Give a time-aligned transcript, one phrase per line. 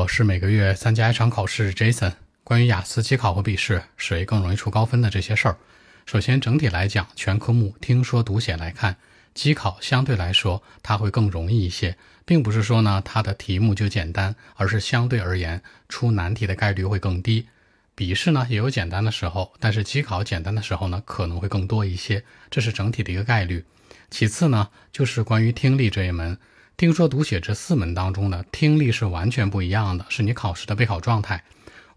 [0.00, 2.14] 我是每个月参加一场考试，Jason。
[2.42, 5.58] 关于雅思、机考和笔试谁更容易出高分的这些事儿，
[6.06, 8.96] 首先整体来讲，全科目听说读写来看，
[9.34, 17.48] 机考相对来说它会更容易一些，并不是说呢它的题目就简单，而是相对而言出难题的概率会更低。
[17.94, 23.66] 笔试呢也有简单的时候，但是机考简单的时候呢可能会更多一些，这是整体的一个概率。
[24.10, 26.38] 其次呢就是关于听力这一门。
[26.80, 31.44] 听说读写这四门当中呢，听力是完全不一样的，是你考试的备考状态。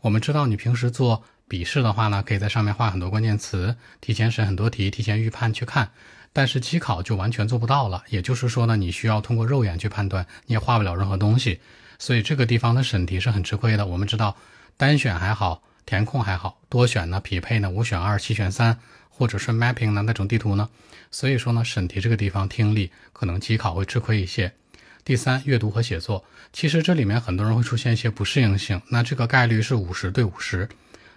[0.02, 5.90] 我们知道，你平时做笔试的话呢，可以在上面画很多关键词，提前审很多题，提前预判去看。
[6.34, 11.62] 但是机考就完全做不到了，也就是说呢，你需要通过肉眼去判断，你也画不了任何东西。
[11.98, 13.86] 所以这个地方的审题是很吃亏的。
[13.86, 14.36] 我们知道，
[14.76, 18.78] 单选还好，填空还好，多选呢，匹配呢，五选二，七选三，
[19.08, 20.68] 或者是 mapping 呢那种地图呢。
[21.10, 24.52] 所以说呢，审题这个地方听力可能机考会吃亏一些。
[25.06, 30.70] 第三，阅读和写作，其实这里面很多人会出现一些不适应性，那这个概率是五十对五十。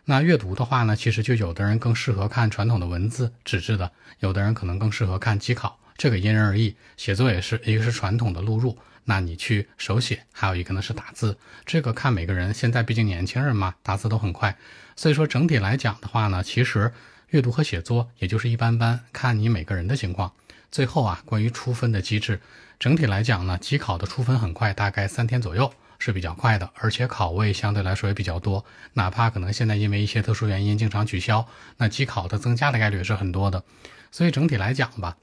[0.06, 6.74] 那阅读的话呢，其实就有的人更适合看传统的文字纸质的，有的人可能更适合看机考，这个因人而异。
[6.96, 12.52] 写作也是一个是传统的录入，那你去手写，还有一个呢是打字，这个看每个人。
[12.52, 14.56] 现在毕竟年轻人嘛，打字都很快，
[14.96, 16.92] 所以说整体来讲的话呢，其实
[17.28, 20.32] 阅读和写作也就是一般般，看你每个人的情况。
[20.70, 22.40] 最后啊，关于出分的机制，
[22.78, 28.64] 整体来讲呢，机考的出分很快，大概三天左右是比较快的，而且考位相对来说也比较多。
[28.94, 31.46] 哪怕可能现在因为一些特殊原因经常取消，
[31.78, 33.64] 那机考的增加的概率是很多的。
[34.10, 35.16] 所以整体来讲吧，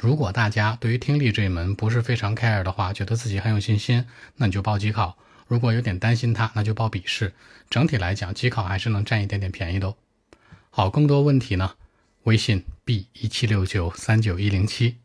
[0.00, 4.04] 如果大家对于听力这一门不是非常 care 的话，觉得自己很有信心，
[4.36, 5.16] 那你就报机考；
[5.46, 7.32] 如果有点担心它，那就报笔试。
[7.70, 9.94] 整体来讲，机考还是能占一点点便宜的。
[10.70, 11.74] 好，更多问题呢？
[12.24, 14.96] 微信 b 一七六九三九一零七。